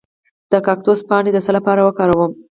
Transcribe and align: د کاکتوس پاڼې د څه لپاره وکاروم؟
د 0.51 0.53
کاکتوس 0.65 0.99
پاڼې 1.09 1.31
د 1.33 1.37
څه 1.45 1.51
لپاره 1.57 1.81
وکاروم؟ 1.83 2.31